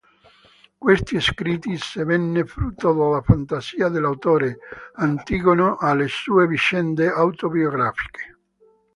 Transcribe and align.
Questi 0.79 1.21
scritti, 1.21 1.77
sebbene 1.77 2.43
frutto 2.43 2.91
della 2.91 3.21
fantasia 3.21 3.87
dell'autore, 3.87 4.57
attingono 4.95 5.77
alle 5.77 6.07
sue 6.07 6.47
vicende 6.47 7.07
autobiografiche. 7.07 8.37